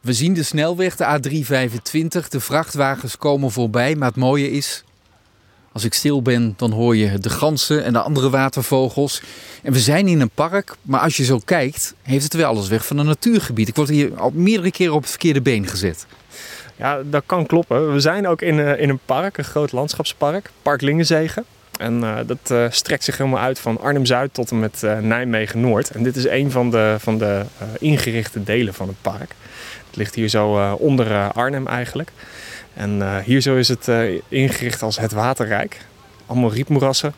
We 0.00 0.12
zien 0.12 0.34
de 0.34 0.42
snelweg, 0.42 0.96
de 0.96 1.04
A325. 1.04 2.28
De 2.28 2.40
vrachtwagens 2.40 3.16
komen 3.16 3.50
voorbij. 3.50 3.96
Maar 3.96 4.08
het 4.08 4.16
mooie 4.16 4.50
is, 4.50 4.84
als 5.72 5.84
ik 5.84 5.94
stil 5.94 6.22
ben, 6.22 6.54
dan 6.56 6.70
hoor 6.70 6.96
je 6.96 7.18
de 7.18 7.30
ganzen 7.30 7.84
en 7.84 7.92
de 7.92 8.00
andere 8.00 8.30
watervogels. 8.30 9.22
En 9.62 9.72
we 9.72 9.78
zijn 9.78 10.08
in 10.08 10.20
een 10.20 10.30
park, 10.30 10.76
maar 10.82 11.00
als 11.00 11.16
je 11.16 11.24
zo 11.24 11.40
kijkt, 11.44 11.94
heeft 12.02 12.24
het 12.24 12.34
wel 12.34 12.46
alles 12.46 12.68
weg 12.68 12.86
van 12.86 12.98
een 12.98 13.06
natuurgebied. 13.06 13.68
Ik 13.68 13.76
word 13.76 13.88
hier 13.88 14.16
al 14.16 14.30
meerdere 14.34 14.70
keren 14.70 14.94
op 14.94 15.00
het 15.00 15.10
verkeerde 15.10 15.40
been 15.40 15.66
gezet. 15.66 16.06
Ja, 16.76 17.02
dat 17.04 17.22
kan 17.26 17.46
kloppen. 17.46 17.92
We 17.92 18.00
zijn 18.00 18.26
ook 18.26 18.42
in, 18.42 18.58
uh, 18.58 18.80
in 18.80 18.88
een 18.88 19.00
park, 19.04 19.38
een 19.38 19.44
groot 19.44 19.72
landschapspark, 19.72 20.50
Park 20.62 20.80
Lingenzegen. 20.80 21.44
En 21.78 22.00
uh, 22.00 22.18
dat 22.26 22.50
uh, 22.52 22.66
strekt 22.70 23.04
zich 23.04 23.16
helemaal 23.16 23.40
uit 23.40 23.58
van 23.58 23.80
Arnhem-Zuid 23.80 24.34
tot 24.34 24.50
en 24.50 24.58
met 24.58 24.82
Nijmegen-Noord. 25.00 25.90
En 25.90 26.02
dit 26.02 26.16
is 26.16 26.26
een 26.26 26.50
van 26.50 26.70
de, 26.70 26.96
van 26.98 27.18
de 27.18 27.42
ingerichte 27.78 28.42
delen 28.42 28.74
van 28.74 28.88
het 28.88 28.96
park. 29.00 29.34
Het 29.90 29.98
ligt 29.98 30.14
hier 30.14 30.28
zo 30.28 30.74
onder 30.74 31.32
Arnhem 31.32 31.66
eigenlijk. 31.66 32.12
En 32.74 33.22
hier 33.22 33.40
zo 33.40 33.56
is 33.56 33.68
het 33.68 33.90
ingericht 34.28 34.82
als 34.82 34.98
het 34.98 35.12
waterrijk. 35.12 35.80
Allemaal 36.26 36.52
rietmoerassen. 36.52 37.12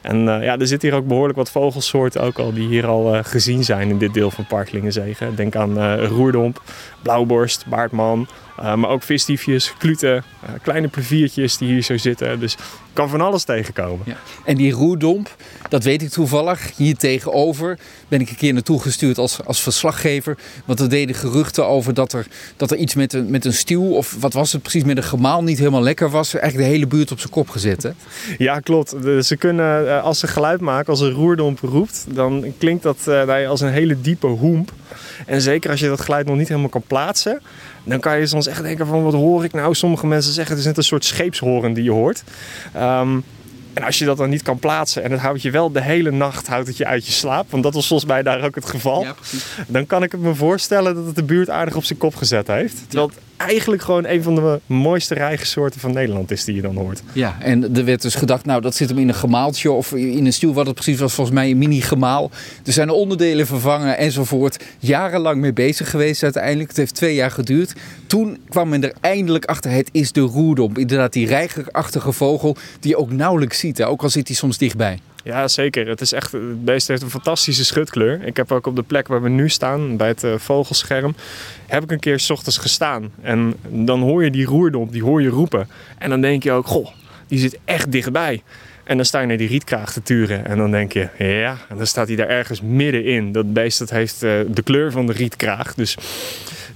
En 0.00 0.18
ja, 0.18 0.58
er 0.58 0.66
zitten 0.66 0.88
hier 0.88 0.98
ook 0.98 1.06
behoorlijk 1.06 1.38
wat 1.38 1.50
vogelsoorten 1.50 2.22
ook 2.22 2.38
al 2.38 2.52
die 2.52 2.68
hier 2.68 2.86
al 2.86 3.22
gezien 3.22 3.64
zijn 3.64 3.88
in 3.88 3.98
dit 3.98 4.14
deel 4.14 4.30
van 4.30 4.46
Park 4.46 4.72
Lingenzegen. 4.72 5.34
Denk 5.36 5.56
aan 5.56 5.96
roerdomp, 5.96 6.62
blauwborst, 7.02 7.66
baardman, 7.66 8.28
maar 8.60 8.88
ook 8.88 9.02
visdiefjes, 9.02 9.74
kluten, 9.78 10.24
kleine 10.62 10.88
pleviertjes 10.88 11.56
die 11.56 11.68
hier 11.68 11.82
zo 11.82 11.96
zitten. 11.96 12.40
Dus 12.40 12.56
kan 12.92 13.08
van 13.08 13.20
alles 13.20 13.44
tegenkomen. 13.44 14.00
Ja. 14.06 14.16
En 14.44 14.56
die 14.56 14.72
roerdomp, 14.72 15.36
dat 15.68 15.84
weet 15.84 16.02
ik 16.02 16.08
toevallig. 16.08 16.76
Hier 16.76 16.96
tegenover 16.96 17.78
ben 18.08 18.20
ik 18.20 18.30
een 18.30 18.36
keer 18.36 18.52
naartoe 18.52 18.80
gestuurd 18.80 19.18
als, 19.18 19.44
als 19.44 19.62
verslaggever. 19.62 20.38
Want 20.64 20.80
er 20.80 20.88
deden 20.88 21.14
geruchten 21.14 21.66
over 21.66 21.94
dat 21.94 22.12
er, 22.12 22.26
dat 22.56 22.70
er 22.70 22.76
iets 22.76 22.94
met 22.94 23.12
een, 23.12 23.30
met 23.30 23.44
een 23.44 23.52
stuw, 23.52 23.94
of 23.94 24.16
wat 24.20 24.32
was 24.32 24.52
het 24.52 24.62
precies, 24.62 24.84
met 24.84 24.96
een 24.96 25.02
gemaal 25.02 25.42
niet 25.42 25.58
helemaal 25.58 25.82
lekker 25.82 26.10
was. 26.10 26.34
Eigenlijk 26.34 26.64
de 26.64 26.74
hele 26.74 26.86
buurt 26.86 27.12
op 27.12 27.18
zijn 27.18 27.32
kop 27.32 27.48
gezet. 27.48 27.82
Hè? 27.82 27.90
Ja, 28.38 28.60
klopt. 28.60 28.94
Ze 29.20 29.36
kunnen, 29.38 30.02
als 30.02 30.18
ze 30.18 30.26
geluid 30.26 30.60
maken, 30.60 30.90
als 30.90 31.00
een 31.00 31.10
roerdomp 31.10 31.58
roept, 31.60 32.06
dan 32.08 32.54
klinkt 32.58 32.82
dat 32.82 33.08
als 33.48 33.60
een 33.60 33.72
hele 33.72 34.00
diepe 34.00 34.26
hoemp. 34.26 34.72
En 35.26 35.40
zeker 35.40 35.70
als 35.70 35.80
je 35.80 35.88
dat 35.88 36.00
geluid 36.00 36.26
nog 36.26 36.36
niet 36.36 36.48
helemaal 36.48 36.68
kan 36.68 36.82
plaatsen, 36.86 37.40
dan 37.84 38.00
kan 38.00 38.18
je 38.18 38.26
soms 38.26 38.46
echt 38.46 38.62
denken 38.62 38.86
van 38.86 39.02
wat 39.02 39.12
hoor 39.12 39.44
ik 39.44 39.52
nou? 39.52 39.74
Sommige 39.74 40.06
mensen 40.06 40.32
zeggen 40.32 40.52
het 40.52 40.60
is 40.60 40.68
net 40.68 40.76
een 40.76 40.84
soort 40.84 41.04
scheepshoren 41.04 41.72
die 41.72 41.84
je 41.84 41.90
hoort. 41.90 42.22
Um, 42.76 43.24
en 43.72 43.82
als 43.82 43.98
je 43.98 44.04
dat 44.04 44.16
dan 44.16 44.30
niet 44.30 44.42
kan 44.42 44.58
plaatsen 44.58 45.02
en 45.02 45.10
het 45.10 45.20
houdt 45.20 45.42
je 45.42 45.50
wel 45.50 45.72
de 45.72 45.82
hele 45.82 46.10
nacht 46.10 46.46
houdt 46.46 46.66
het 46.66 46.76
je 46.76 46.86
uit 46.86 47.06
je 47.06 47.12
slaap, 47.12 47.50
want 47.50 47.62
dat 47.62 47.74
was 47.74 47.86
volgens 47.86 48.10
mij 48.10 48.22
daar 48.22 48.44
ook 48.44 48.54
het 48.54 48.66
geval, 48.66 49.02
ja, 49.02 49.14
dan 49.66 49.86
kan 49.86 50.02
ik 50.02 50.18
me 50.18 50.34
voorstellen 50.34 50.94
dat 50.94 51.06
het 51.06 51.14
de 51.14 51.22
buurt 51.22 51.50
aardig 51.50 51.76
op 51.76 51.84
zijn 51.84 51.98
kop 51.98 52.14
gezet 52.14 52.46
heeft. 52.46 52.76
Terwijl 52.88 53.08
het 53.08 53.18
eigenlijk 53.46 53.82
gewoon 53.82 54.06
een 54.06 54.22
van 54.22 54.34
de 54.34 54.60
mooiste 54.66 55.14
rijgensoorten 55.14 55.80
van 55.80 55.92
Nederland 55.92 56.30
is 56.30 56.44
die 56.44 56.54
je 56.54 56.62
dan 56.62 56.76
hoort. 56.76 57.02
Ja, 57.12 57.36
en 57.40 57.76
er 57.76 57.84
werd 57.84 58.02
dus 58.02 58.14
gedacht, 58.14 58.44
nou 58.44 58.60
dat 58.60 58.74
zit 58.74 58.88
hem 58.88 58.98
in 58.98 59.08
een 59.08 59.14
gemaaltje 59.14 59.70
of 59.70 59.92
in 59.92 60.26
een 60.26 60.32
stuw, 60.32 60.52
wat 60.52 60.66
het 60.66 60.74
precies 60.74 61.00
was, 61.00 61.14
volgens 61.14 61.36
mij 61.36 61.50
een 61.50 61.58
mini-gemaal. 61.58 62.30
Er 62.64 62.72
zijn 62.72 62.90
onderdelen 62.90 63.46
vervangen 63.46 63.98
enzovoort. 63.98 64.64
Jarenlang 64.78 65.40
mee 65.40 65.52
bezig 65.52 65.90
geweest 65.90 66.22
uiteindelijk. 66.22 66.68
Het 66.68 66.76
heeft 66.76 66.94
twee 66.94 67.14
jaar 67.14 67.30
geduurd. 67.30 67.72
Toen 68.06 68.38
kwam 68.48 68.68
men 68.68 68.84
er 68.84 68.92
eindelijk 69.00 69.44
achter, 69.44 69.70
het 69.70 69.88
is 69.92 70.12
de 70.12 70.20
roerdomp. 70.20 70.78
Inderdaad, 70.78 71.12
die 71.12 71.26
reigerachtige 71.26 72.12
vogel 72.12 72.56
die 72.80 72.90
je 72.90 72.96
ook 72.96 73.12
nauwelijks 73.12 73.58
ziet, 73.58 73.82
ook 73.82 74.02
al 74.02 74.10
zit 74.10 74.28
hij 74.28 74.36
soms 74.36 74.58
dichtbij. 74.58 74.98
Ja, 75.24 75.48
zeker. 75.48 75.88
Het, 75.88 76.00
is 76.00 76.12
echt, 76.12 76.32
het 76.32 76.64
beest 76.64 76.88
heeft 76.88 77.02
een 77.02 77.10
fantastische 77.10 77.64
schutkleur. 77.64 78.24
Ik 78.24 78.36
heb 78.36 78.52
ook 78.52 78.66
op 78.66 78.76
de 78.76 78.82
plek 78.82 79.08
waar 79.08 79.22
we 79.22 79.28
nu 79.28 79.48
staan, 79.48 79.96
bij 79.96 80.08
het 80.08 80.24
uh, 80.24 80.34
vogelscherm, 80.38 81.14
heb 81.66 81.82
ik 81.82 81.90
een 81.90 82.00
keer 82.00 82.20
s 82.20 82.30
ochtends 82.30 82.58
gestaan. 82.58 83.12
En 83.22 83.54
dan 83.68 84.00
hoor 84.00 84.24
je 84.24 84.30
die 84.30 84.46
roerdomp, 84.46 84.92
die 84.92 85.02
hoor 85.02 85.22
je 85.22 85.28
roepen. 85.28 85.68
En 85.98 86.10
dan 86.10 86.20
denk 86.20 86.42
je 86.42 86.52
ook, 86.52 86.66
goh, 86.66 86.88
die 87.26 87.38
zit 87.38 87.58
echt 87.64 87.92
dichtbij. 87.92 88.42
En 88.84 88.96
dan 88.96 89.04
sta 89.04 89.20
je 89.20 89.26
naar 89.26 89.36
die 89.36 89.48
rietkraag 89.48 89.92
te 89.92 90.02
turen. 90.02 90.46
En 90.46 90.56
dan 90.56 90.70
denk 90.70 90.92
je, 90.92 91.08
ja, 91.18 91.56
en 91.68 91.76
dan 91.76 91.86
staat 91.86 92.06
hij 92.06 92.16
daar 92.16 92.28
ergens 92.28 92.60
middenin. 92.60 93.32
Dat 93.32 93.52
beest 93.52 93.78
dat 93.78 93.90
heeft 93.90 94.22
uh, 94.22 94.40
de 94.48 94.62
kleur 94.62 94.92
van 94.92 95.06
de 95.06 95.12
rietkraag. 95.12 95.74
Dus 95.74 95.96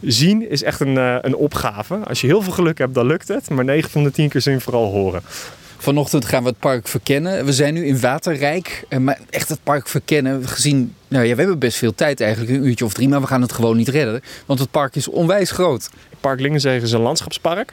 zien 0.00 0.50
is 0.50 0.62
echt 0.62 0.80
een, 0.80 0.94
uh, 0.94 1.16
een 1.20 1.36
opgave. 1.36 1.94
Als 1.94 2.20
je 2.20 2.26
heel 2.26 2.42
veel 2.42 2.52
geluk 2.52 2.78
hebt, 2.78 2.94
dan 2.94 3.06
lukt 3.06 3.28
het. 3.28 3.50
Maar 3.50 3.64
9 3.64 3.90
van 3.90 4.02
de 4.02 4.10
10 4.10 4.28
keer 4.28 4.50
je 4.50 4.60
vooral 4.60 4.90
horen. 4.90 5.22
Vanochtend 5.82 6.24
gaan 6.24 6.42
we 6.42 6.48
het 6.48 6.58
park 6.58 6.88
verkennen. 6.88 7.44
We 7.44 7.52
zijn 7.52 7.74
nu 7.74 7.86
in 7.86 8.00
Waterrijk. 8.00 8.84
Eh, 8.88 8.98
maar 8.98 9.18
echt 9.30 9.48
het 9.48 9.62
park 9.62 9.88
verkennen, 9.88 10.48
gezien... 10.48 10.94
Nou 11.08 11.24
ja, 11.24 11.34
we 11.34 11.40
hebben 11.40 11.58
best 11.58 11.78
veel 11.78 11.94
tijd 11.94 12.20
eigenlijk, 12.20 12.52
een 12.52 12.66
uurtje 12.66 12.84
of 12.84 12.92
drie. 12.92 13.08
Maar 13.08 13.20
we 13.20 13.26
gaan 13.26 13.42
het 13.42 13.52
gewoon 13.52 13.76
niet 13.76 13.88
redden. 13.88 14.22
Want 14.46 14.58
het 14.58 14.70
park 14.70 14.96
is 14.96 15.08
onwijs 15.08 15.50
groot. 15.50 15.90
Park 16.22 16.40
Lingenzegen 16.40 16.82
is 16.82 16.92
een 16.92 17.00
landschapspark. 17.00 17.72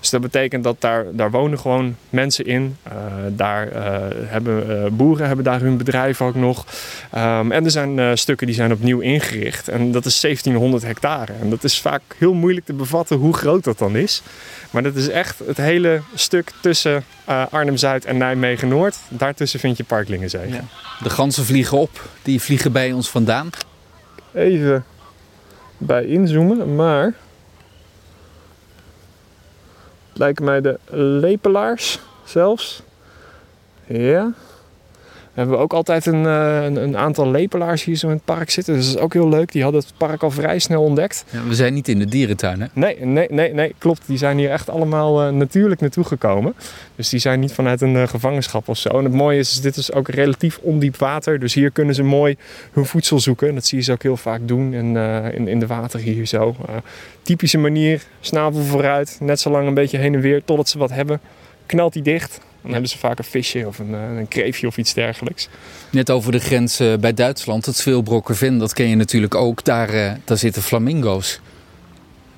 Dus 0.00 0.10
dat 0.10 0.20
betekent 0.20 0.64
dat 0.64 0.76
daar, 0.78 1.04
daar 1.12 1.30
wonen 1.30 1.58
gewoon 1.58 1.96
mensen 2.10 2.46
in. 2.46 2.76
Uh, 2.86 2.92
daar 3.28 3.72
uh, 3.72 3.76
hebben 4.10 4.70
uh, 4.70 4.90
boeren 4.90 5.26
hebben 5.26 5.44
daar 5.44 5.60
hun 5.60 5.76
bedrijf 5.76 6.20
ook 6.20 6.34
nog. 6.34 6.66
Um, 7.14 7.52
en 7.52 7.64
er 7.64 7.70
zijn 7.70 8.18
stukken 8.18 8.46
die 8.46 8.56
zijn 8.56 8.72
opnieuw 8.72 9.00
ingericht. 9.00 9.68
En 9.68 9.92
dat 9.92 10.04
is 10.04 10.20
1700 10.20 10.82
hectare. 10.82 11.32
En 11.40 11.50
dat 11.50 11.64
is 11.64 11.80
vaak 11.80 12.02
heel 12.18 12.34
moeilijk 12.34 12.66
te 12.66 12.72
bevatten 12.72 13.16
hoe 13.16 13.34
groot 13.34 13.64
dat 13.64 13.78
dan 13.78 13.96
is. 13.96 14.22
Maar 14.70 14.82
dat 14.82 14.94
is 14.94 15.08
echt 15.08 15.38
het 15.46 15.56
hele 15.56 16.00
stuk 16.14 16.52
tussen 16.60 17.04
Arnhem-Zuid 17.50 18.04
en 18.04 18.16
Nijmegen-Noord. 18.16 18.96
Daartussen 19.08 19.60
vind 19.60 19.76
je 19.76 19.84
Park 19.84 20.08
Lingenzegen. 20.08 20.52
Ja. 20.52 20.64
De 21.02 21.10
ganzen 21.10 21.44
vliegen 21.44 21.78
op. 21.78 22.08
Die 22.22 22.40
vliegen 22.40 22.72
bij 22.72 22.92
ons 22.92 23.10
vandaan. 23.10 23.50
Even 24.34 24.84
bij 25.78 26.04
inzoomen, 26.04 26.74
maar 26.74 27.14
lijken 30.22 30.44
mij 30.44 30.60
de 30.60 30.78
lepelaars 31.20 32.00
zelfs. 32.24 32.82
Ja. 33.86 34.32
We 35.32 35.40
hebben 35.40 35.58
ook 35.58 35.72
altijd 35.72 36.06
een, 36.06 36.26
eh, 36.26 36.64
een, 36.64 36.76
een, 36.76 36.96
aantal 36.96 37.30
lepelaars 37.30 37.84
hier 37.84 37.96
zo 37.96 38.06
in 38.06 38.14
het 38.14 38.24
park 38.24 38.50
zitten. 38.50 38.74
Dus 38.74 38.86
dat 38.86 38.94
is 38.94 39.00
ook 39.00 39.12
heel 39.12 39.28
leuk. 39.28 39.52
Die 39.52 39.62
hadden 39.62 39.80
het 39.80 39.92
park 39.96 40.22
al 40.22 40.30
vrij 40.30 40.58
snel 40.58 40.82
ontdekt. 40.82 41.24
Ja, 41.30 41.44
we 41.44 41.54
zijn 41.54 41.74
niet 41.74 41.88
in 41.88 41.98
de 41.98 42.04
dierentuin, 42.04 42.60
hè? 42.60 42.66
Nee, 42.72 43.04
nee, 43.04 43.26
nee, 43.30 43.54
nee 43.54 43.74
klopt. 43.78 44.06
Die 44.06 44.18
zijn 44.18 44.38
hier 44.38 44.50
echt 44.50 44.70
allemaal 44.70 45.26
uh, 45.26 45.32
natuurlijk 45.32 45.80
naartoe 45.80 46.04
gekomen. 46.04 46.54
Dus 46.96 47.08
die 47.08 47.20
zijn 47.20 47.40
niet 47.40 47.52
vanuit 47.52 47.80
een 47.80 47.94
uh, 47.94 48.08
gevangenschap 48.08 48.68
of 48.68 48.78
zo. 48.78 48.88
En 48.88 49.04
het 49.04 49.12
mooie 49.12 49.38
is, 49.38 49.60
dit 49.60 49.76
is 49.76 49.92
ook 49.92 50.08
relatief 50.08 50.58
ondiep 50.62 50.96
water. 50.96 51.38
Dus 51.38 51.54
hier 51.54 51.70
kunnen 51.70 51.94
ze 51.94 52.02
mooi 52.02 52.36
hun 52.72 52.86
voedsel 52.86 53.20
zoeken. 53.20 53.48
En 53.48 53.54
dat 53.54 53.66
zie 53.66 53.78
je 53.78 53.84
ze 53.84 53.92
ook 53.92 54.02
heel 54.02 54.16
vaak 54.16 54.40
doen 54.44 54.74
in, 54.74 54.96
in, 55.34 55.48
in 55.48 55.58
de 55.58 55.66
water 55.66 56.00
hier 56.00 56.26
zo. 56.26 56.56
typische 57.22 57.58
manier, 57.58 58.02
snavel 58.20 58.62
vooruit. 58.62 59.16
Net 59.20 59.40
zo 59.40 59.50
lang 59.50 59.66
een 59.66 59.74
beetje 59.74 59.98
heen 59.98 60.14
en 60.14 60.20
weer 60.20 60.44
totdat 60.44 60.68
ze 60.68 60.78
wat 60.78 60.90
hebben. 60.90 61.20
Knalt 61.66 61.92
die 61.92 62.02
dicht 62.02 62.40
dan 62.62 62.72
hebben 62.72 62.90
ze 62.90 62.98
vaak 62.98 63.18
een 63.18 63.24
visje 63.24 63.66
of 63.66 63.78
een, 63.78 63.94
eh, 63.94 64.16
een 64.16 64.28
kreefje 64.28 64.66
of 64.66 64.76
iets 64.76 64.94
dergelijks. 64.94 65.48
Net 65.90 66.10
over 66.10 66.32
de 66.32 66.38
grens 66.38 66.80
eh, 66.80 66.94
bij 66.96 67.14
Duitsland, 67.14 67.66
het 67.66 67.76
Sveelbrokkerven, 67.76 68.58
dat 68.58 68.72
ken 68.72 68.88
je 68.88 68.96
natuurlijk 68.96 69.34
ook. 69.34 69.64
Daar, 69.64 69.88
eh, 69.88 70.12
daar 70.24 70.36
zitten 70.36 70.62
flamingo's 70.62 71.40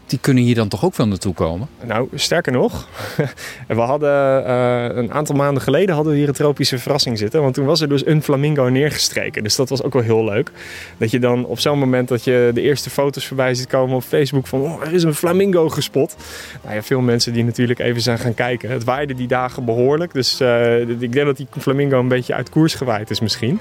die 0.06 0.18
kunnen 0.18 0.42
hier 0.42 0.54
dan 0.54 0.68
toch 0.68 0.84
ook 0.84 0.96
wel 0.96 1.06
naartoe 1.06 1.34
komen? 1.34 1.68
Nou, 1.84 2.08
sterker 2.14 2.52
nog, 2.52 2.88
we 3.68 3.80
hadden 3.80 4.44
uh, 4.46 4.96
een 4.96 5.12
aantal 5.12 5.34
maanden 5.34 5.62
geleden 5.62 5.94
hadden 5.94 6.12
we 6.12 6.18
hier 6.18 6.28
een 6.28 6.34
tropische 6.34 6.78
verrassing 6.78 7.18
zitten. 7.18 7.42
Want 7.42 7.54
toen 7.54 7.64
was 7.66 7.80
er 7.80 7.88
dus 7.88 8.06
een 8.06 8.22
flamingo 8.22 8.68
neergestreken. 8.68 9.42
Dus 9.42 9.56
dat 9.56 9.68
was 9.68 9.82
ook 9.82 9.92
wel 9.92 10.02
heel 10.02 10.24
leuk. 10.24 10.50
Dat 10.96 11.10
je 11.10 11.18
dan 11.18 11.46
op 11.46 11.58
zo'n 11.58 11.78
moment 11.78 12.08
dat 12.08 12.24
je 12.24 12.50
de 12.54 12.60
eerste 12.60 12.90
foto's 12.90 13.26
voorbij 13.26 13.54
ziet 13.54 13.66
komen 13.66 13.96
op 13.96 14.02
Facebook 14.02 14.46
van 14.46 14.60
oh, 14.60 14.82
er 14.82 14.92
is 14.92 15.02
een 15.02 15.14
flamingo 15.14 15.68
gespot. 15.68 16.16
Nou 16.62 16.74
ja, 16.74 16.82
veel 16.82 17.00
mensen 17.00 17.32
die 17.32 17.44
natuurlijk 17.44 17.78
even 17.78 18.02
zijn 18.02 18.18
gaan 18.18 18.34
kijken. 18.34 18.70
Het 18.70 18.84
waaide 18.84 19.14
die 19.14 19.28
dagen 19.28 19.64
behoorlijk. 19.64 20.12
Dus 20.12 20.40
uh, 20.40 20.80
ik 20.80 21.12
denk 21.12 21.26
dat 21.26 21.36
die 21.36 21.46
flamingo 21.58 21.98
een 21.98 22.08
beetje 22.08 22.34
uit 22.34 22.50
koers 22.50 22.74
gewaaid 22.74 23.10
is 23.10 23.20
misschien. 23.20 23.60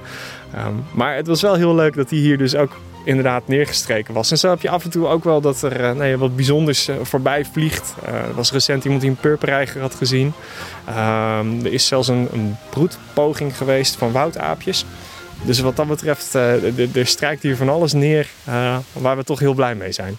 Um, 0.56 0.84
maar 0.94 1.16
het 1.16 1.28
was 1.28 1.42
wel 1.42 1.56
heel 1.56 1.76
leuk 1.76 1.96
dat 1.96 2.10
hij 2.10 2.20
hier 2.20 2.38
dus 2.38 2.56
ook 2.56 2.78
inderdaad 3.04 3.48
neergestreken 3.48 4.14
was. 4.14 4.32
En 4.32 4.38
zo 4.38 4.50
heb 4.50 4.62
je 4.62 4.70
af 4.70 4.84
en 4.84 4.90
toe 4.90 5.08
ook 5.08 5.24
wel 5.24 5.42
dat 5.42 5.62
er 5.62 5.82
uh, 5.82 5.92
nee, 5.92 6.18
wat 6.18 6.36
bijzonders 6.36 6.90
uh, 6.90 6.96
voorbij 7.02 7.46
vliegt. 7.46 7.94
Uh, 8.08 8.14
er 8.14 8.34
was 8.34 8.52
recent 8.52 8.84
iemand 8.84 9.02
die 9.02 9.10
een 9.10 9.16
purperreiger 9.16 9.82
had 9.82 9.96
gezien. 9.96 10.34
Ehm, 10.86 11.66
er 11.66 11.74
is 11.74 11.88
zelfs 11.88 12.08
een, 12.08 12.28
een 12.34 12.56
broedpoging 12.70 13.58
geweest 13.58 13.96
van 13.96 14.12
woudaapjes. 14.12 14.86
Dus 15.42 15.60
wat 15.60 15.76
dat 15.76 15.88
betreft, 15.88 16.34
er 16.34 17.06
strijkt 17.08 17.44
hier 17.44 17.56
van 17.56 17.70
alles 17.70 17.94
neer 17.94 18.30
waar 18.92 19.18
we 19.18 19.24
toch 19.24 19.40
heel 19.40 19.54
blij 19.54 19.76
mee 19.76 19.92
zijn. 19.92 20.18